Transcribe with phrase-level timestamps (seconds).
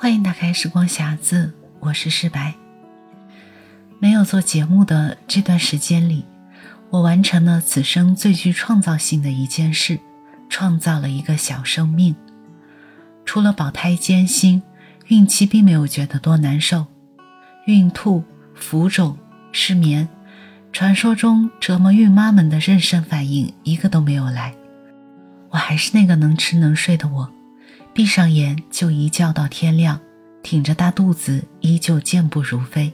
[0.00, 2.54] 欢迎打开时光匣子，我是诗白。
[3.98, 6.24] 没有做节目的这段时间里，
[6.88, 9.98] 我完成了此生最具创造性的一件事，
[10.48, 12.14] 创造了一个小生命。
[13.24, 14.62] 除了保胎艰辛，
[15.08, 16.86] 孕期并没有觉得多难受，
[17.66, 18.22] 孕吐、
[18.54, 19.18] 浮肿、
[19.50, 20.08] 失眠，
[20.72, 24.54] 传说中折磨孕妈们的妊娠反应一个都没有来。
[25.50, 27.32] 我还是那个能吃能睡的我。
[27.98, 29.98] 闭上眼就一觉到天亮，
[30.40, 32.92] 挺着大肚子依旧健步如飞。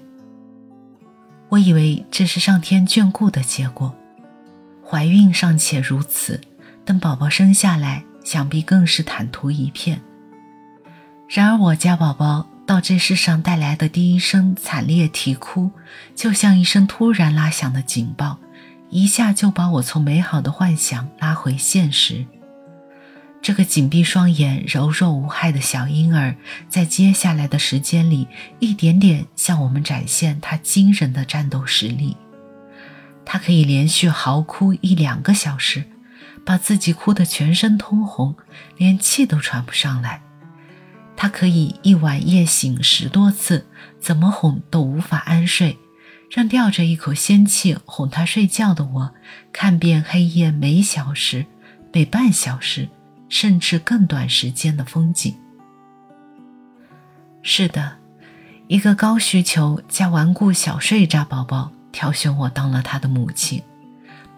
[1.51, 3.95] 我以为这是上天眷顾的结果，
[4.83, 6.41] 怀孕尚且如此，
[6.87, 10.01] 等宝宝生下来，想必更是坦途一片。
[11.29, 15.71] 然而我家宝宝到这世上带来的第一声惨烈啼哭，
[16.15, 18.39] 就像一声突然拉响的警报，
[18.89, 22.25] 一下就把我从美好的幻想拉回现实。
[23.45, 26.35] 这个紧闭双眼、柔弱无害的小婴儿，
[26.71, 28.27] 在接下来的时间里，
[28.59, 32.17] 一点点向我们展现他惊人的战斗实力。
[33.23, 35.85] 他可以连续嚎哭一两个小时，
[36.43, 38.35] 把自己哭得全身通红，
[38.79, 40.23] 连气都喘不上来。
[41.15, 43.67] 他可以一晚夜醒十多次，
[44.01, 45.79] 怎么哄都无法安睡，
[46.31, 49.15] 让吊着一口仙气哄他睡觉的我，
[49.53, 51.45] 看遍黑夜每小时、
[51.93, 52.89] 每半小时。
[53.35, 55.35] 甚至更短时间的风景。
[57.43, 57.97] 是的，
[58.69, 63.61] 一个高需求加顽固小睡渣宝宝挑选我当了他的母亲，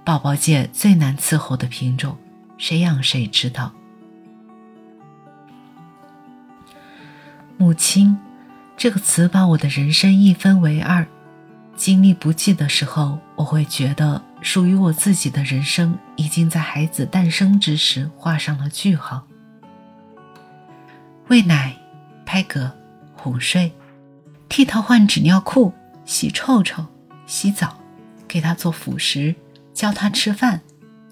[0.03, 2.17] 宝宝界最难伺候的品种，
[2.57, 3.71] 谁养谁知道。
[7.59, 8.17] 母亲
[8.79, 11.07] 这个词把我的人生一分为二，
[11.77, 14.23] 精力不济的时候，我会觉得。
[14.43, 19.27] 属于我自己的人生已经在孩子诞生之时画上了句号。
[21.27, 21.75] 喂奶、
[22.25, 22.71] 拍嗝、
[23.15, 23.73] 哄睡、
[24.49, 25.73] 替他换纸尿裤、
[26.05, 26.87] 洗臭臭、
[27.27, 27.81] 洗澡、
[28.29, 29.35] 给他做辅食、
[29.75, 30.61] 教他吃饭、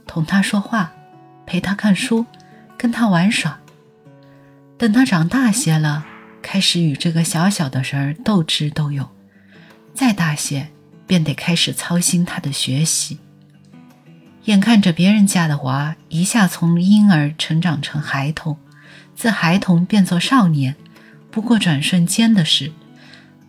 [0.07, 0.93] 同他说话、
[1.45, 2.25] 陪他看书、
[2.79, 3.59] 跟他玩耍。
[4.79, 6.05] 等他长大些了，
[6.41, 9.05] 开始与这个小小的人儿斗智斗勇；
[9.95, 10.69] 再大些，
[11.07, 13.19] 便得开始操心他的学习。
[14.45, 18.59] 眼看着别人家的娃一下从婴儿成长成孩童，
[19.15, 20.75] 自孩童变作少年，
[21.31, 22.73] 不过转瞬间的事；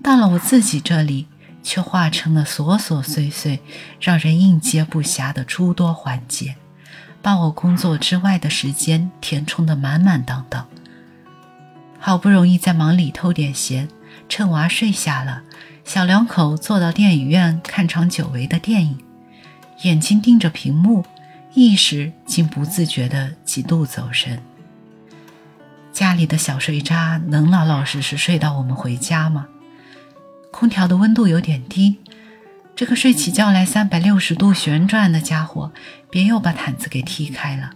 [0.01, 1.27] 到了我自己这里，
[1.63, 3.59] 却化成了琐琐碎碎、
[3.99, 6.55] 让人应接不暇的诸多环节，
[7.21, 10.65] 把我工作之外的时间填充得满满当当。
[11.99, 13.89] 好不容易在忙里偷点闲，
[14.29, 15.41] 趁娃睡下了，
[15.85, 18.97] 小两口坐到电影院看场久违的电影。
[19.83, 21.05] 眼睛盯着屏幕，
[21.53, 24.41] 意识竟不自觉地几度走神。
[25.93, 29.47] 家里的小睡渣能老老实实睡到我们回家吗？
[30.51, 31.97] 空调的温度有点低，
[32.75, 35.71] 这个睡起觉来三百六十度旋转的家伙，
[36.09, 37.71] 别又把毯子给踢开了。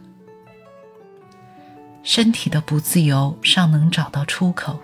[2.01, 4.79] 身体的不自由尚能找到出口，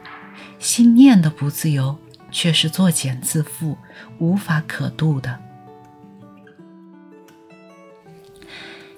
[0.59, 1.97] 心念的不自由
[2.35, 3.78] 却是作茧自缚，
[4.19, 5.40] 无法可渡的。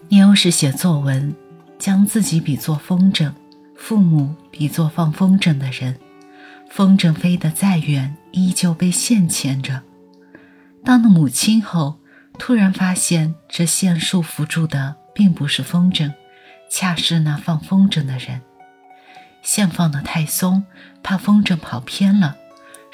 [0.10, 1.36] 妞是写作文，
[1.78, 3.32] 将自己比作风筝，
[3.76, 6.00] 父母比作放风筝的人。
[6.68, 9.84] 风筝飞得再远，依旧被线牵着。
[10.84, 12.00] 当了母亲后，
[12.40, 16.12] 突然发现这线束缚住的并不是风筝，
[16.72, 18.42] 恰是那放风筝的人。
[19.44, 20.64] 线放得太松，
[21.04, 22.36] 怕风筝跑偏了；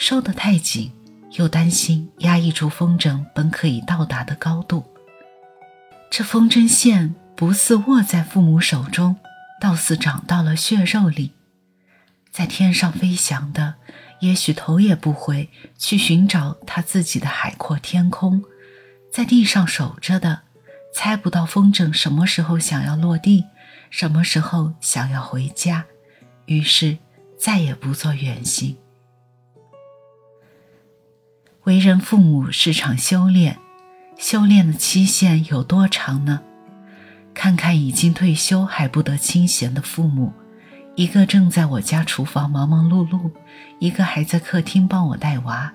[0.05, 0.91] 收得太紧，
[1.37, 4.85] 又担心压抑住风筝本可以到达的高度。
[6.11, 9.15] 这风筝线不似握在父母手中，
[9.61, 11.31] 倒似长到了血肉里，
[12.33, 13.75] 在天上飞翔的，
[14.19, 18.41] 也许头也不回去寻找他自己的海阔天空；
[19.09, 20.41] 在地上守着的，
[20.93, 23.45] 猜不到风筝什么时候想要落地，
[23.89, 25.85] 什么时候想要回家，
[26.47, 26.97] 于是
[27.39, 28.75] 再也不做远行。
[31.65, 33.57] 为人父母是场修炼。
[34.17, 36.41] 修炼的期限有多长呢？
[37.33, 40.33] 看看已经退休还不得清闲的父母，
[40.95, 43.31] 一个正在我家厨房忙忙碌碌，
[43.79, 45.73] 一个还在客厅帮我带娃，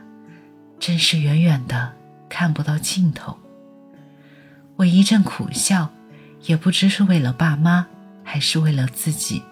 [0.79, 1.93] 真是远远的
[2.29, 3.37] 看不到尽头。
[4.76, 5.91] 我一阵苦笑，
[6.44, 7.87] 也不知是为了爸妈，
[8.23, 9.43] 还是为了自己。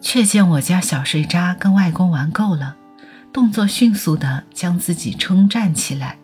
[0.00, 2.76] 却见我家小睡渣跟外公玩够了。
[3.32, 6.18] 动作迅速地将自己撑站起来，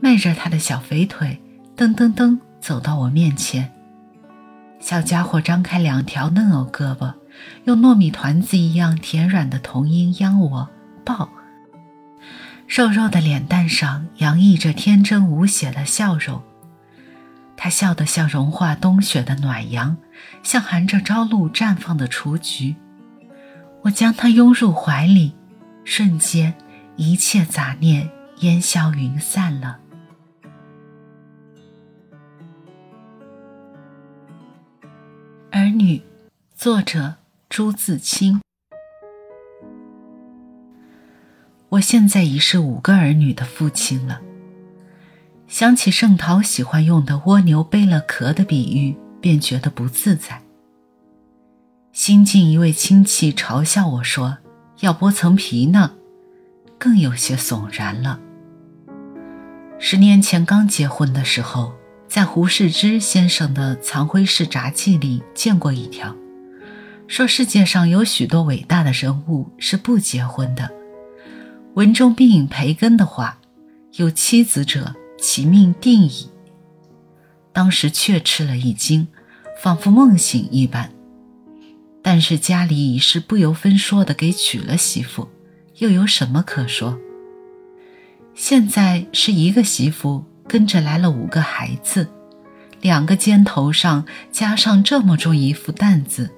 [0.00, 1.40] 迈着他的小肥腿，
[1.76, 3.72] 噔噔噔走到我面前。
[4.78, 7.14] 小家伙张开两条嫩藕胳膊，
[7.64, 10.68] 用糯米团子一样甜软的童音央我
[11.04, 11.30] 抱。
[12.68, 16.42] 肉肉的脸蛋上洋溢着天真无邪的笑容，
[17.56, 19.96] 他笑得像融化冬雪的暖阳，
[20.42, 22.76] 像含着朝露绽放的雏菊。
[23.82, 25.34] 我将他拥入怀里，
[25.84, 26.54] 瞬间，
[26.96, 28.08] 一切杂念
[28.38, 29.80] 烟消云散了。
[35.50, 36.00] 儿女，
[36.54, 37.16] 作者
[37.48, 38.40] 朱自清。
[41.70, 44.20] 我现在已是五个儿女的父亲了。
[45.48, 50.40] 想起盛陶喜欢用的蜗牛背了壳的比喻，便觉得不自在。
[51.92, 54.38] 新晋一位亲戚嘲笑我说
[54.80, 55.92] ：“要剥层皮呢。”
[56.80, 58.18] 更有些悚然了。
[59.78, 61.74] 十年前刚结婚的时候，
[62.08, 66.16] 在胡适之先生的《藏徽式札记》里见过一条，
[67.06, 70.70] 说世界上有许多伟大的人物是不结婚的。
[71.74, 73.38] 文中并引培根的话
[73.96, 76.30] ：“有妻子者，其命定矣。”
[77.52, 79.06] 当时却吃了一惊，
[79.62, 80.90] 仿佛梦醒一般。
[82.02, 85.28] 但是家里已是不由分说的给娶了媳妇，
[85.78, 86.98] 又有什么可说？
[88.34, 92.08] 现在是一个媳妇跟着来了五个孩子，
[92.80, 96.30] 两个肩头上加上这么重一副担子，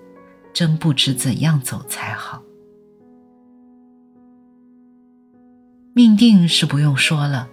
[0.52, 2.42] 真不知怎样走才好。
[5.94, 7.48] 命定是不用说了，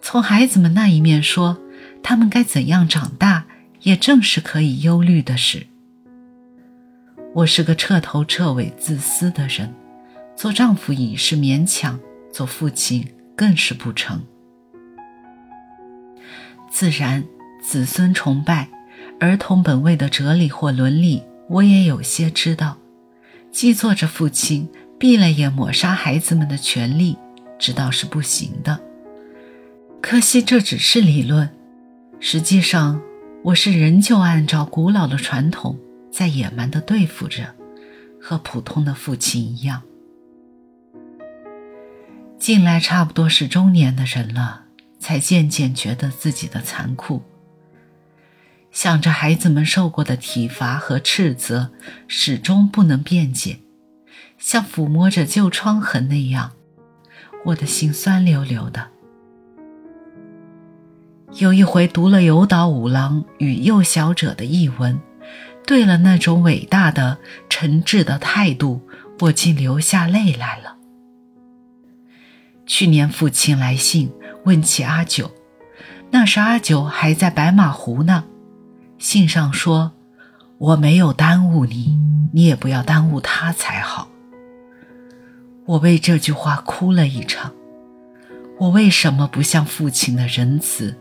[0.00, 1.58] 从孩子们那一面说，
[2.02, 3.44] 他们该怎样长大，
[3.82, 5.66] 也正是可以忧虑的事。
[7.38, 9.72] 我是个彻头彻尾自私的人，
[10.34, 11.96] 做丈夫已是勉强，
[12.32, 13.06] 做父亲
[13.36, 14.20] 更是不成。
[16.68, 17.22] 自然，
[17.62, 18.68] 子孙崇拜、
[19.20, 22.76] 儿童本位的哲理或伦理，我也有些知道。
[23.52, 24.68] 既做着父亲，
[24.98, 27.16] 闭了眼抹杀孩子们的权利，
[27.56, 28.80] 知道是不行的。
[30.02, 31.48] 可惜这只是理论，
[32.18, 33.00] 实际上，
[33.44, 35.78] 我是仍旧按照古老的传统。
[36.18, 37.54] 在野蛮地对付着，
[38.20, 39.84] 和普通的父亲一样。
[42.40, 44.64] 近来差不多是中年的人了，
[44.98, 47.22] 才渐渐觉得自己的残酷。
[48.72, 51.70] 想着孩子们受过的体罚和斥责，
[52.08, 53.60] 始终不能辩解，
[54.38, 56.50] 像抚摸着旧疮痕那样，
[57.44, 58.88] 我的心酸溜溜的。
[61.34, 65.00] 有一回读了有岛五郎与幼小者的译文。
[65.68, 67.18] 对了，那种伟大的、
[67.50, 68.80] 诚挚的态度，
[69.20, 70.76] 我竟流下泪来了。
[72.64, 74.10] 去年父亲来信
[74.46, 75.30] 问起阿九，
[76.10, 78.24] 那时阿九还在白马湖呢。
[78.96, 79.92] 信上说
[80.56, 82.00] ：“我没有耽误你，
[82.32, 84.08] 你也不要耽误他才好。”
[85.66, 87.52] 我为这句话哭了一场。
[88.58, 90.96] 我为什么不像父亲的仁慈？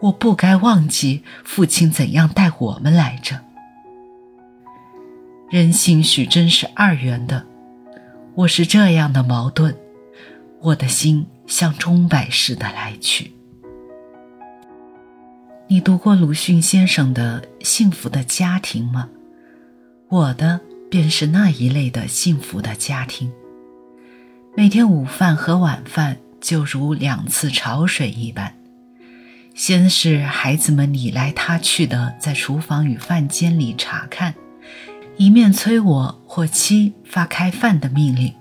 [0.00, 3.38] 我不该忘记父亲怎样待我们来着。
[5.50, 7.44] 人性许真是二元的，
[8.36, 9.74] 我是这样的矛盾，
[10.60, 13.32] 我的心像钟摆似的来去。
[15.66, 19.08] 你读过鲁迅先生的《幸福的家庭》吗？
[20.08, 23.32] 我的便是那一类的幸福的家庭。
[24.56, 28.54] 每天午饭和晚饭就如两次潮水一般，
[29.56, 34.32] 先是孩子们你来他去的在厨房与饭间里查看。
[35.20, 38.32] 一面催我或妻发开饭的命令，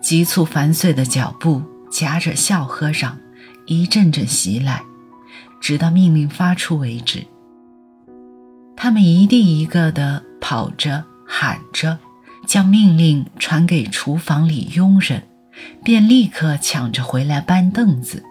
[0.00, 3.18] 急促繁碎的脚步夹着笑和嚷，
[3.66, 4.84] 一阵阵袭来，
[5.60, 7.26] 直到命令发出为止。
[8.76, 11.98] 他们一地一个的跑着喊着，
[12.46, 15.24] 将命令传给厨房里佣人，
[15.82, 18.22] 便立刻抢着回来搬凳子。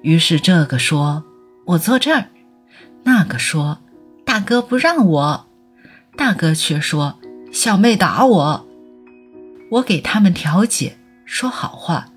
[0.00, 1.24] 于是这个说
[1.66, 2.28] ：“我坐这儿。”
[3.04, 3.80] 那个说
[4.24, 5.46] ：“大哥不让我。”
[6.16, 7.18] 大哥却说
[7.52, 8.68] ：“小妹打我。”
[9.70, 12.12] 我给他们调解，说好话，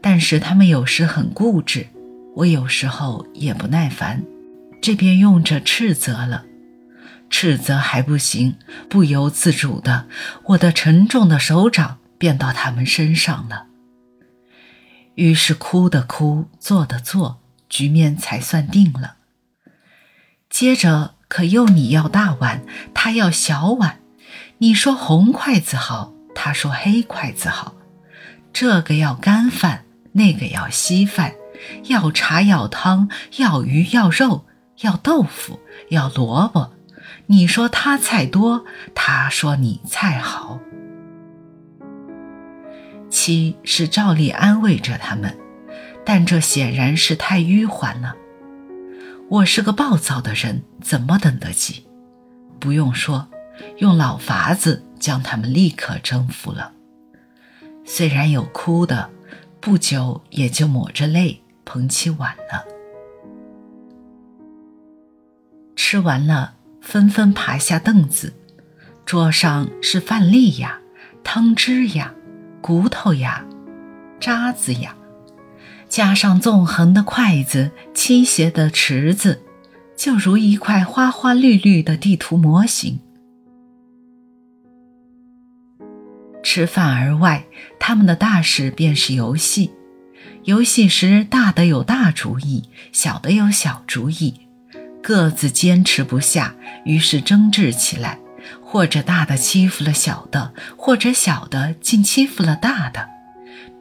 [0.00, 1.88] 但是他们有时很固执，
[2.36, 4.22] 我有时候也不耐烦，
[4.80, 6.44] 这便用着斥责了。
[7.30, 8.56] 斥责还不行，
[8.88, 10.06] 不由自主的，
[10.44, 13.66] 我的沉重的手掌便到他们身上了。
[15.16, 19.16] 于是哭的哭，做的做，局面才算定了。
[20.48, 21.13] 接着。
[21.34, 22.62] 可又你要大碗，
[22.94, 23.98] 他要小碗。
[24.58, 27.74] 你说红筷子好，他说黑筷子好。
[28.52, 31.34] 这个要干饭，那个要稀饭，
[31.86, 34.46] 要茶要汤，要鱼要肉，
[34.82, 36.72] 要豆腐要萝卜。
[37.26, 38.64] 你说他菜多，
[38.94, 40.60] 他说你菜好。
[43.10, 45.36] 七是照例安慰着他们，
[46.06, 48.14] 但这显然是太迂缓了。
[49.30, 51.86] 我是个暴躁的人，怎么等得及？
[52.60, 53.26] 不用说，
[53.78, 56.72] 用老法子将他们立刻征服了。
[57.86, 59.10] 虽然有哭的，
[59.60, 62.64] 不久也就抹着泪捧起碗了。
[65.74, 68.34] 吃完了，纷纷爬下凳子，
[69.06, 70.78] 桌上是饭粒呀、
[71.24, 72.14] 汤汁呀、
[72.60, 73.44] 骨头呀、
[74.20, 74.94] 渣子呀，
[75.94, 79.44] 加上纵横的筷子、倾斜的池子，
[79.96, 82.98] 就如一块花花绿绿的地图模型。
[86.42, 87.46] 吃饭而外，
[87.78, 89.70] 他们的大事便是游戏。
[90.42, 94.34] 游戏时，大的有大主意，小的有小主意，
[95.00, 98.18] 各自坚持不下，于是争执起来，
[98.60, 103.10] 或者大的欺负了小的，或者小的竟欺负了大的，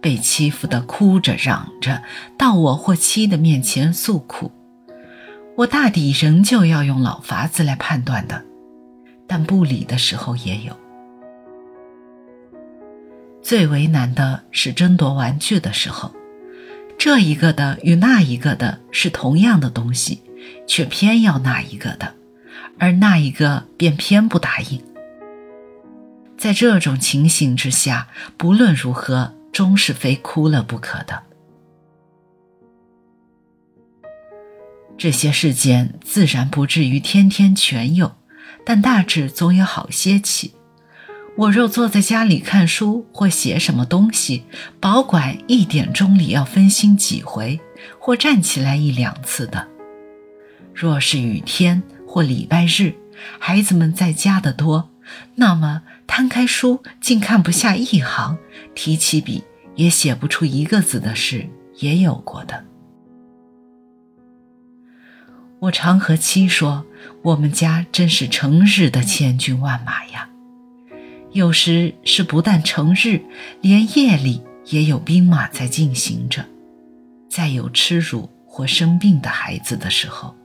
[0.04, 2.04] 被欺负的哭着嚷着，
[2.38, 4.52] 到我或妻的面前诉苦。
[5.56, 8.44] 我大抵仍旧要用老法子来判断的，
[9.26, 10.78] 但不理的时候也有。
[13.42, 16.14] 最为难的是争夺玩具的时候，
[16.98, 20.22] 这一个的与那一个的是同样的东西，
[20.68, 22.14] 却偏要那一个的，
[22.78, 24.82] 而那一个便偏不答应。
[26.38, 31.24] 在这种情形之下，不论如何，终是非哭了不可的。
[34.98, 38.16] 这些事件自然不至于天天全有，
[38.66, 40.54] 但大致总有好些起。
[41.36, 44.46] 我若坐在家里看书或写什么东西，
[44.80, 47.60] 保管一点钟里要分心几回，
[48.00, 49.68] 或站起来一两次的。
[50.76, 52.94] 若是雨天或礼拜日，
[53.40, 54.92] 孩子们在家的多，
[55.36, 55.82] 那么
[56.16, 58.38] 摊开书竟看不下一行，
[58.76, 59.44] 提起笔
[59.74, 62.64] 也写不出一个字的事也有过的。
[65.58, 66.86] 我常和妻说，
[67.24, 70.30] 我们家真是成日的千军万马呀。
[71.32, 73.20] 有时是不但成日，
[73.62, 76.46] 连夜里也有兵马在进行着。
[77.28, 80.36] 在有吃乳或生病的孩子的时候，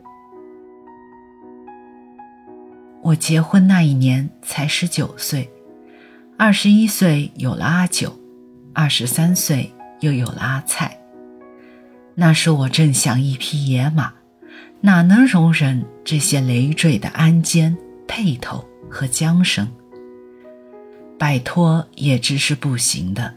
[3.03, 5.47] 我结婚那一年才十九岁，
[6.41, 8.17] 二十一岁有了阿九，
[8.73, 10.97] 二十三岁又有了阿菜。
[12.15, 14.13] 那时我正像一匹野马，
[14.81, 17.77] 哪能容忍这些累赘的鞍肩、
[18.07, 19.67] 辔头和缰绳？
[21.19, 23.35] 摆脱也只是不行的，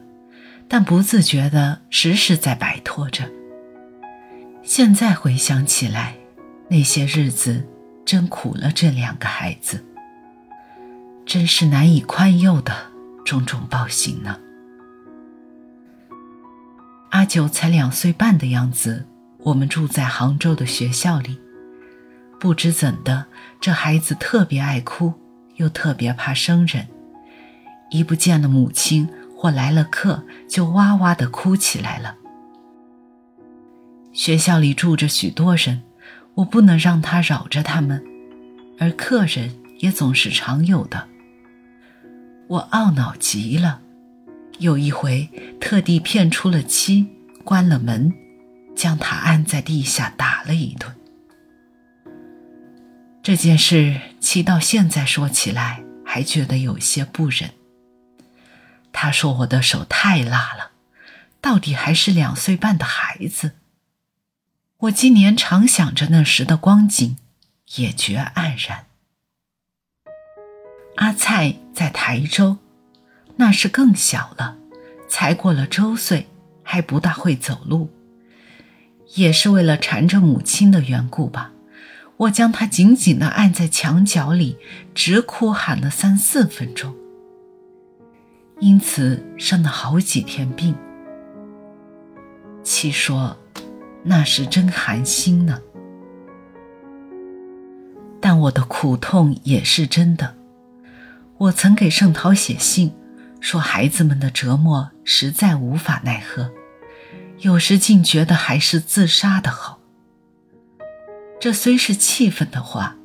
[0.67, 3.27] 但不自觉的时时在摆脱着。
[4.61, 6.15] 现在回想起来，
[6.69, 7.67] 那些日子
[8.05, 9.83] 真苦了这两个孩子，
[11.25, 12.90] 真是难以宽宥的
[13.25, 14.37] 种种暴行呢。
[17.11, 19.05] 阿九才两岁半的样子，
[19.39, 21.39] 我们住在杭州的学校里，
[22.39, 23.25] 不知怎的，
[23.59, 25.13] 这孩子特别爱哭，
[25.55, 26.87] 又特别怕生人。
[27.89, 32.15] 一不见了母亲或来了客，就哇哇的哭起来了。
[34.13, 35.83] 学校里住着许多人，
[36.35, 38.01] 我不能让他扰着他们，
[38.79, 41.09] 而客人也总是常有的。
[42.51, 43.79] 我懊恼极了，
[44.59, 45.29] 有一回
[45.61, 47.07] 特地骗出了妻，
[47.45, 48.13] 关了门，
[48.75, 50.93] 将他按在地下打了一顿。
[53.23, 57.51] 这件事，妻到现在说起来，还觉得有些不忍。
[58.91, 60.71] 他说：“我的手太辣了，
[61.39, 63.53] 到底还是两岁半的孩子。”
[64.79, 67.15] 我今年常想着那时的光景，
[67.75, 68.87] 也觉黯然。
[70.95, 72.57] 阿菜在台州，
[73.37, 74.57] 那时更小了，
[75.07, 76.27] 才过了周岁，
[76.63, 77.89] 还不大会走路。
[79.15, 81.51] 也是为了缠着母亲的缘故吧，
[82.17, 84.57] 我将他紧紧地按在墙角里，
[84.93, 86.95] 直哭喊了三四分钟。
[88.59, 90.75] 因此生了好几天病。
[92.63, 93.35] 七说，
[94.03, 95.59] 那时真寒心呢。
[98.21, 100.35] 但我的苦痛也是真的。
[101.41, 102.93] 我曾给盛陶写信，
[103.39, 106.51] 说孩子们的折磨实在无法奈何，
[107.39, 109.79] 有时竟觉得还是自杀的好。
[111.39, 112.95] 这虽是气愤的话，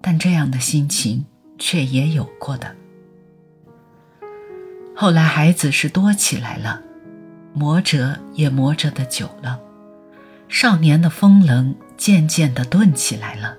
[0.00, 1.24] 但这样的心情
[1.56, 2.74] 却也有过的。
[4.96, 6.82] 后来孩子是多起来了，
[7.54, 9.60] 磨折也磨折的久了，
[10.48, 13.56] 少年的风棱渐渐的钝起来了。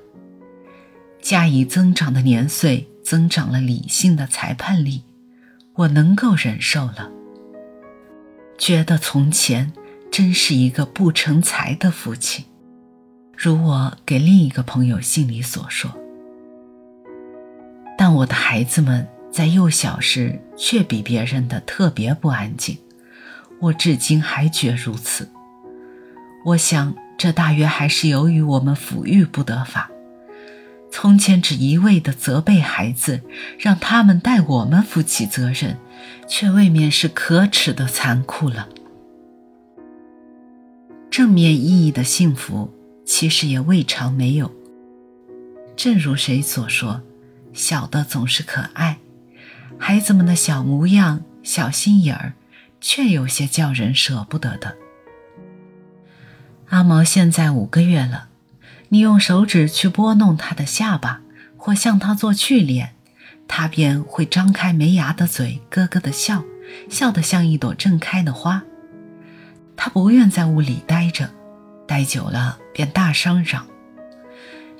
[1.21, 5.01] 加以增长的年岁，增长了理性的裁判力，
[5.73, 7.09] 我能够忍受了。
[8.55, 9.73] 觉得从前
[10.11, 12.45] 真是一个不成才的父亲，
[13.35, 15.89] 如我给另一个朋友信里所说。
[17.97, 22.77] 但我的孩子们在幼小时却比别人的特别不安静，
[23.59, 25.27] 我至今还觉如此。
[26.45, 29.89] 我想，这大约还是由于我们抚育不得法。
[30.91, 33.21] 从前只一味的责备孩子，
[33.57, 35.77] 让他们代我们负起责任，
[36.27, 38.67] 却未免是可耻的残酷了。
[41.09, 42.73] 正面意义的幸福，
[43.05, 44.51] 其实也未尝没有。
[45.75, 47.01] 正如谁所说，
[47.53, 48.99] 小的总是可爱，
[49.77, 52.33] 孩子们的小模样、小心眼儿，
[52.81, 54.75] 却有些叫人舍不得的。
[56.69, 58.28] 阿毛现在五个月了。
[58.89, 61.21] 你用手指去拨弄他的下巴，
[61.57, 62.95] 或向他做去脸，
[63.47, 66.43] 他便会张开没牙的嘴，咯咯的笑，
[66.89, 68.63] 笑得像一朵正开的花。
[69.75, 71.29] 他不愿在屋里待着，
[71.87, 73.67] 待久了便大声嚷。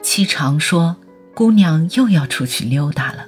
[0.02, 0.98] 七常说
[1.36, 3.28] ：“姑娘又要出去溜达了。”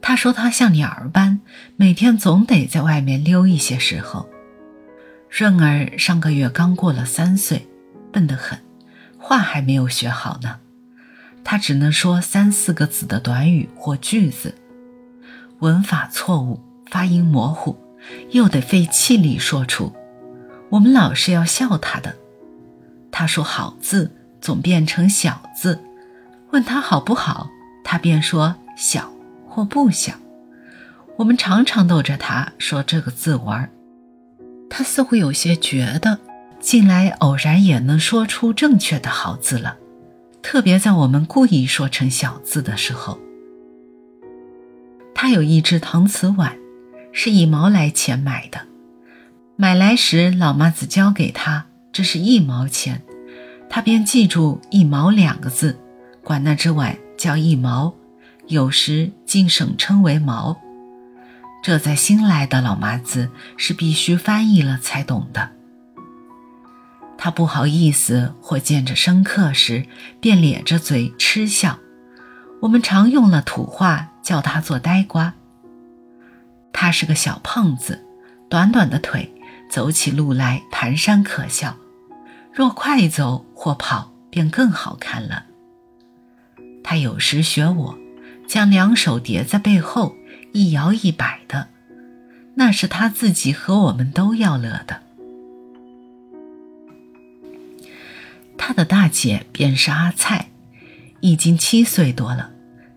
[0.00, 1.40] 他说：“他像鸟儿般，
[1.76, 4.28] 每天总得在外面溜一些时候。”
[5.28, 7.68] 润儿上个月刚过了三岁，
[8.12, 8.58] 笨得很。
[9.32, 10.58] 话还没有学好呢，
[11.42, 14.54] 他只能说三四个字的短语或句子，
[15.60, 16.60] 文法错误，
[16.90, 17.74] 发音模糊，
[18.32, 19.90] 又得费气力说出。
[20.68, 22.14] 我们老是要笑他的。
[23.10, 25.80] 他说好字总变成小字，
[26.50, 27.48] 问他好不好，
[27.82, 29.10] 他便说小
[29.48, 30.12] 或不小。
[31.16, 33.70] 我们常常逗着他说这个字玩儿，
[34.68, 36.18] 他似乎有些觉得。
[36.62, 39.76] 近来偶然也能说出正确的好字了，
[40.42, 43.18] 特别在我们故意说成小字的时候。
[45.12, 46.56] 他有一只搪瓷碗，
[47.10, 48.60] 是一毛来钱买的。
[49.56, 53.02] 买来时老妈子交给他，这是一毛钱，
[53.68, 55.76] 他便记住“一毛”两个字，
[56.22, 57.92] 管那只碗叫一毛，
[58.46, 60.56] 有时竟省称为毛。
[61.60, 65.50] 这在新来的老妈子是必须翻译了才懂的。
[67.24, 69.86] 他不好意思，或见着生客时，
[70.20, 71.78] 便咧着嘴嗤笑。
[72.60, 75.32] 我们常用了土话叫他做呆瓜。
[76.72, 78.04] 他是个小胖子，
[78.50, 79.32] 短短的腿，
[79.70, 81.76] 走起路来蹒跚可笑；
[82.52, 85.44] 若快走或跑，便更好看了。
[86.82, 87.96] 他有时学我，
[88.48, 90.16] 将两手叠在背后，
[90.52, 91.68] 一摇一摆的，
[92.56, 95.01] 那是他自己和我们都要乐的。
[98.64, 100.52] 他的大姐便是阿菜，
[101.18, 102.52] 已经七岁多了，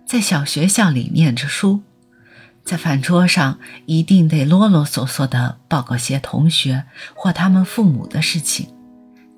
[0.06, 1.82] 在小学校里念着书，
[2.64, 6.84] 在饭桌上一定得啰啰嗦嗦地报告些同学
[7.16, 8.68] 或他们父母的事情，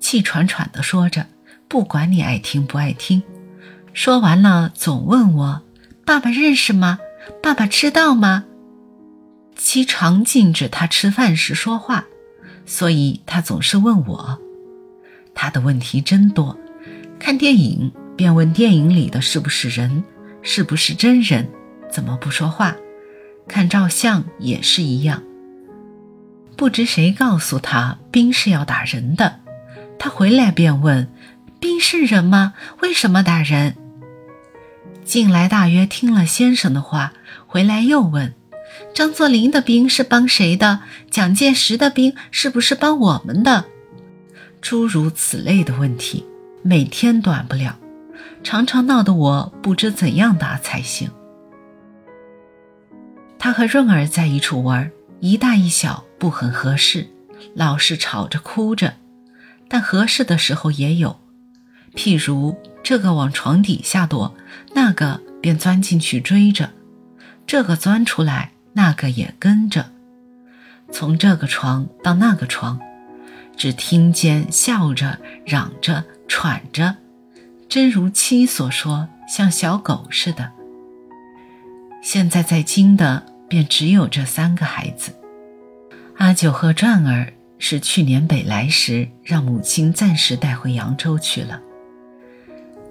[0.00, 1.24] 气喘喘地说着，
[1.66, 3.22] 不管你爱听不爱听。
[3.94, 5.62] 说完了，总问我
[6.04, 6.98] ：“爸爸认识吗？
[7.42, 8.44] 爸爸知道吗？”
[9.56, 12.04] 七常禁止他吃饭时说话，
[12.66, 14.38] 所以他总是问我。
[15.40, 16.58] 他的问题真多，
[17.16, 20.02] 看电影便问电影里的是不是人，
[20.42, 21.48] 是不是真人，
[21.88, 22.74] 怎么不说话？
[23.46, 25.22] 看照相也是一样。
[26.56, 29.38] 不知谁告诉他兵是要打人的，
[29.96, 31.08] 他回来便问：
[31.60, 32.54] 兵是人吗？
[32.80, 33.76] 为什么打人？
[35.04, 37.12] 近来大约听了先生的话，
[37.46, 38.34] 回来又问：
[38.92, 40.80] 张作霖的兵是帮谁的？
[41.12, 43.66] 蒋介石的兵是不是帮我们的？
[44.60, 46.24] 诸如此类的问题，
[46.62, 47.78] 每天短不了，
[48.42, 51.10] 常常闹得我不知怎样答才行。
[53.38, 54.90] 他和润儿在一处玩，
[55.20, 57.06] 一大一小不很合适，
[57.54, 58.94] 老是吵着哭着，
[59.68, 61.20] 但合适的时候也有，
[61.94, 64.34] 譬如这个往床底下躲，
[64.74, 66.70] 那个便钻进去追着，
[67.46, 69.92] 这个钻出来，那个也跟着，
[70.90, 72.80] 从这个床到那个床。
[73.58, 76.94] 只听见笑着、嚷着、喘着，
[77.68, 80.52] 真如七所说，像小狗似的。
[82.00, 85.12] 现在在京的便只有这三个孩子。
[86.18, 91.60] 阿九和转儿是去年北来时让母亲暂时带回扬州去了。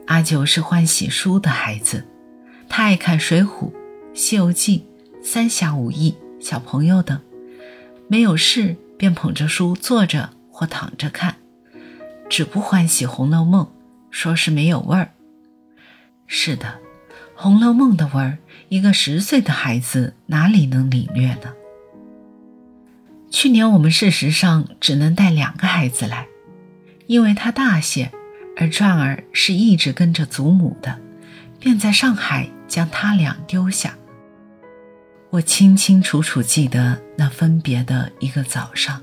[0.08, 2.06] 阿九是欢喜书的孩子，
[2.68, 3.48] 他爱看《水浒》
[4.14, 4.86] 《西游记》
[5.26, 7.20] 《三侠五义》《小朋友》等，
[8.10, 10.32] 没有事便捧着书坐着。
[10.58, 11.36] 或躺着看，
[12.28, 13.66] 只不欢喜《红楼梦》，
[14.10, 15.12] 说是没有味儿。
[16.26, 16.80] 是的，
[17.36, 21.54] 红楼梦》的味儿，一个十岁的孩子哪里能领略呢？
[23.30, 26.26] 去年我们事实上只能带两个孩子来，
[27.06, 28.12] 因为他大些，
[28.58, 31.00] 而转儿是一直跟着祖母的，
[31.60, 33.96] 便在上海将他俩丢下。
[35.30, 39.00] 我清清楚楚记得那分别的一个早上，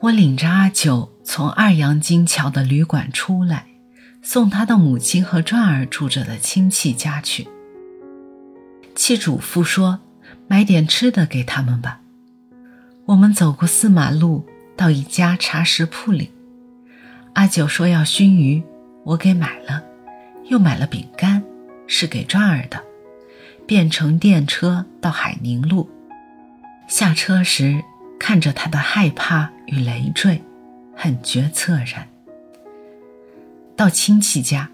[0.00, 3.66] 我领着阿九从二杨金桥的旅馆出来，
[4.22, 7.48] 送他到母亲和转儿住着的亲戚家去。
[8.94, 10.00] 戚嘱咐说
[10.48, 12.00] ：“买点吃的给他们吧。”
[13.06, 16.30] 我们走过四马路，到一家茶食铺里，
[17.34, 18.62] 阿九说要熏鱼，
[19.04, 19.82] 我给买了，
[20.48, 21.42] 又买了饼干，
[21.86, 22.82] 是给转儿的。
[23.66, 25.90] 便乘电车到海宁路。
[26.88, 27.82] 下车时，
[28.18, 30.42] 看着他的害怕与累赘，
[30.94, 32.08] 很觉恻然。
[33.76, 34.70] 到亲戚家，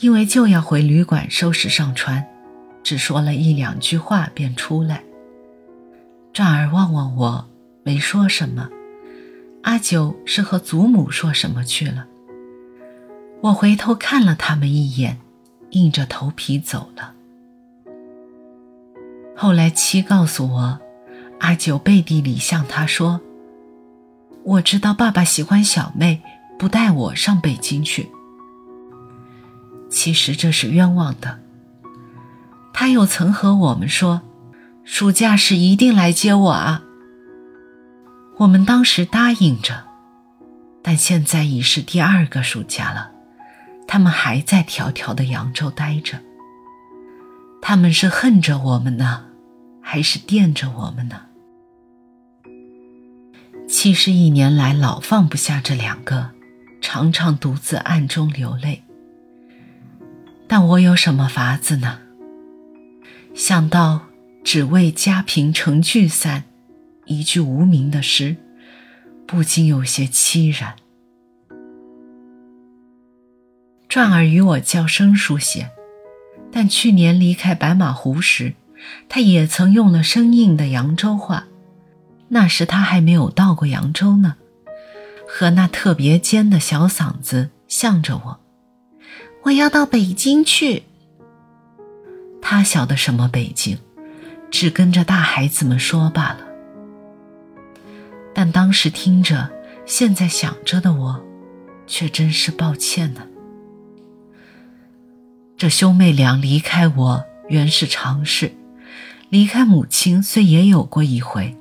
[0.00, 2.26] 因为就要回旅馆收拾上船，
[2.82, 5.02] 只说了一两句话便出来。
[6.32, 7.46] 转而望望我。
[7.86, 8.70] 没说什么，
[9.64, 12.06] 阿九是和祖母说什么去了。
[13.42, 15.18] 我回头看了他们一眼，
[15.72, 17.12] 硬着头皮走了。
[19.36, 20.80] 后来七告诉我，
[21.44, 23.20] 阿九背地里向他说
[24.44, 26.22] ：“我知道爸爸喜欢小妹，
[26.58, 28.10] 不带我上北京去。
[29.90, 31.38] 其实这是冤枉的。
[32.72, 34.22] 他又曾和我们说，
[34.84, 36.82] 暑假时一定来接我啊。”
[38.40, 39.84] 我们当时答应着，
[40.82, 43.10] 但现在已是第二个暑假了，
[43.86, 46.18] 他们还在迢迢的扬州待着。
[47.60, 49.26] 他们是恨着我们呢，
[49.82, 51.20] 还是惦着我们呢？
[53.66, 56.30] 其实一年来老放不下这两个，
[56.80, 58.82] 常常独自暗中流泪。
[60.46, 61.98] 但我有什么法子呢？
[63.34, 64.06] 想到
[64.44, 66.44] 只为家贫成聚散。
[67.06, 68.36] 一句无名的诗，
[69.26, 70.76] 不禁有些凄然。
[73.88, 75.70] 转而与我叫生疏些，
[76.50, 78.54] 但去年离开白马湖时，
[79.08, 81.46] 他也曾用了生硬的扬州话。
[82.34, 84.34] 那时他还没有到过扬州呢，
[85.28, 88.40] 和那特别尖的小嗓子向着我
[89.44, 90.82] ：“我要到北京去。”
[92.42, 93.78] 他晓得什么北京，
[94.50, 96.38] 只跟着大孩子们说罢了。
[98.34, 99.48] 但当时听着，
[99.86, 101.24] 现在想着的我，
[101.86, 103.28] 却真是抱歉呢。
[105.56, 108.52] 这兄妹俩离开我原是常事，
[109.28, 111.56] 离开母亲虽也有过一回，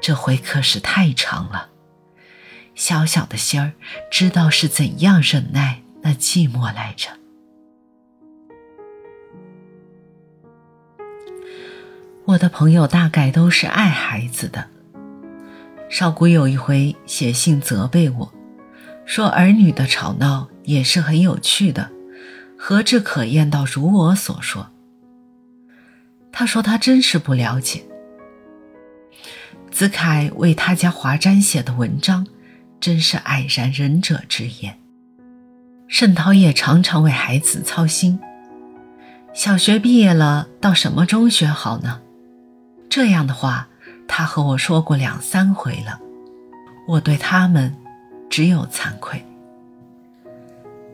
[0.00, 1.70] 这回可是太长了。
[2.74, 3.72] 小小的心儿
[4.10, 7.10] 知道是怎样忍耐那寂寞来着。
[12.24, 14.68] 我的朋友大概都是爱孩子的。
[15.88, 18.32] 少谷有一回写信责备我，
[19.06, 21.90] 说儿女的吵闹也是很有趣的，
[22.58, 24.70] 何至可厌到如我所说？
[26.30, 27.82] 他说他真是不了解。
[29.78, 32.26] 子凯为他家华瞻写的文章，
[32.80, 34.76] 真是蔼然仁者之言。
[35.86, 38.18] 盛涛也常常为孩子操心。
[39.32, 42.00] 小学毕业了，到什么中学好呢？
[42.90, 43.68] 这样的话。
[44.08, 46.00] 他和我说过两三回了，
[46.88, 47.72] 我对他们
[48.28, 49.24] 只有惭愧。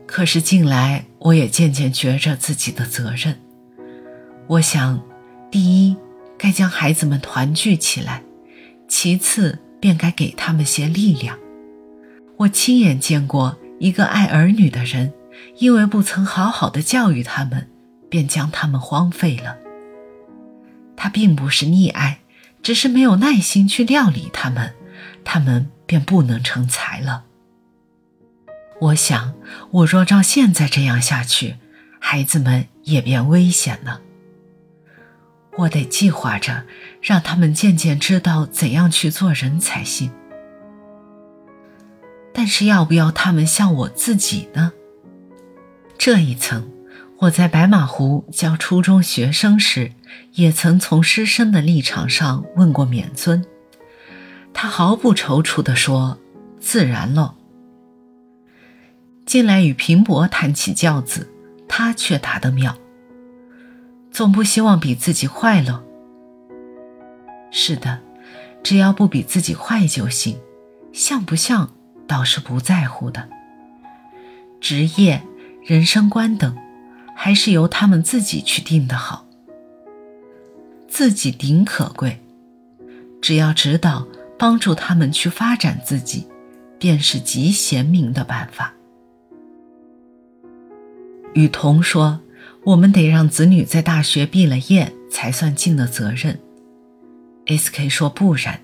[0.05, 3.39] 可是近来，我也渐渐觉着自己的责任。
[4.45, 5.01] 我想，
[5.49, 5.97] 第一，
[6.37, 8.21] 该将孩子们团聚起来；
[8.87, 11.37] 其次，便该给他们些力量。
[12.37, 15.13] 我亲眼见过一个爱儿女的人，
[15.57, 17.69] 因为不曾好好的教育他们，
[18.09, 19.57] 便将他们荒废了。
[20.95, 22.19] 他并不是溺爱。
[22.63, 24.73] 只是没有耐心去料理他们，
[25.23, 27.25] 他们便不能成才了。
[28.81, 29.35] 我想，
[29.69, 31.57] 我若照现在这样下去，
[31.99, 34.01] 孩子们也便危险了。
[35.57, 36.63] 我得计划着，
[37.07, 40.11] 让他们渐渐知道怎样去做人才行。
[42.33, 44.73] 但是，要不要他们像我自己呢？
[45.99, 46.71] 这一层。
[47.19, 49.91] 我在白马湖教初中学生时，
[50.33, 53.45] 也曾从师生的立场上问过免尊，
[54.53, 56.17] 他毫不踌躇地说
[56.59, 57.35] ：“自然喽。”
[59.25, 61.31] 近来与平伯谈起教子，
[61.69, 62.77] 他却答得妙
[64.11, 65.83] ：“总不希望比自己坏了。”
[67.51, 67.99] 是的，
[68.63, 70.37] 只要不比自己坏就行，
[70.93, 71.71] 像不像
[72.07, 73.29] 倒是不在乎的。
[74.59, 75.21] 职业、
[75.63, 76.55] 人生观等。
[77.17, 79.25] 还是由他们自己去定的好。
[80.85, 82.19] 自己顶可贵，
[83.21, 84.05] 只要指导
[84.37, 86.27] 帮助他们去发展自己，
[86.77, 88.73] 便是极贤明的办法。
[91.33, 92.19] 雨桐说
[92.65, 96.37] ：“我们得让子女在大学毕了业才算尽了责任。
[97.47, 98.61] ”S.K 说：“不然，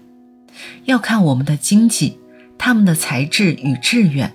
[0.86, 2.20] 要看我们的经济、
[2.58, 4.34] 他们的才智与志愿。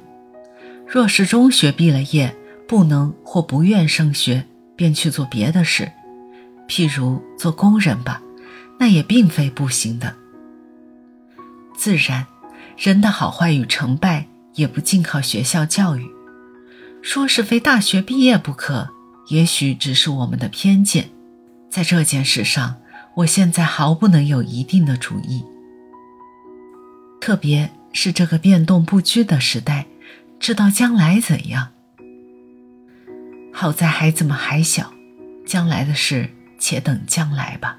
[0.87, 2.37] 若是中学毕了业，
[2.69, 4.45] 不能或不愿升学，
[4.77, 5.93] 便去做别的事。”
[6.69, 8.21] 譬如做工人吧，
[8.79, 10.17] 那也并非不行的。
[11.77, 12.27] 自然，
[12.77, 16.11] 人的好坏与成败也不尽靠学校教育。
[17.03, 18.89] 说是非大学毕业不可，
[19.29, 21.11] 也许只是我们的偏见。
[21.71, 22.77] 在这件事上，
[23.17, 25.45] 我现在毫不能有一定的主意。
[27.21, 29.87] 特别是这个变动不居的时代，
[30.39, 31.69] 知道将来怎样？
[33.53, 34.93] 好在孩子们还小，
[35.47, 36.31] 将来的事。
[36.59, 37.79] 且等将来吧。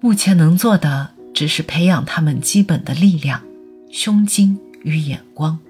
[0.00, 3.40] 目前能做的只是培养他们基本的力量、
[3.88, 5.60] 胸襟与眼光。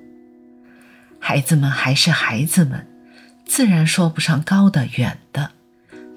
[1.18, 2.86] 孩子们还是孩子们，
[3.44, 5.50] 自然说不上高的远的，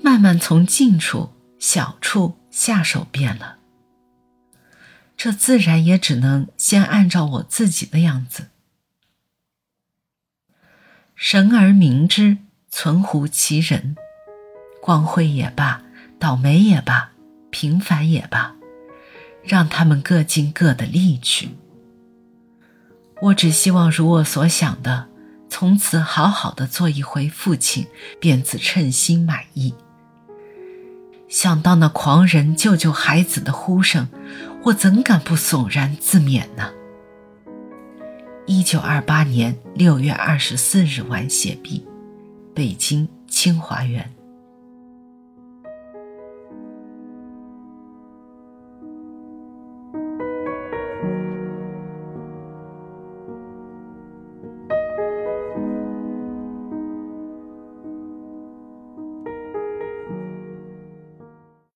[0.01, 3.57] 慢慢从近处、小处下手便了。
[5.15, 8.49] 这自然也只能先按照我自己的样子。
[11.15, 12.37] 神而明之，
[12.69, 13.95] 存乎其人。
[14.81, 15.81] 光辉也罢，
[16.19, 17.11] 倒霉也罢，
[17.49, 18.55] 平凡也罢，
[19.43, 21.49] 让他们各尽各的力去。
[23.23, 25.09] 我只希望如我所想的，
[25.49, 27.87] 从此好好的做一回父亲，
[28.19, 29.73] 便自称心满意。
[31.27, 34.07] 想到那狂人救救孩子的呼声，
[34.63, 36.71] 我怎敢不悚然自勉呢？
[38.45, 41.85] 一九二八年六月二十四日晚写毕，
[42.53, 44.16] 北京清华园。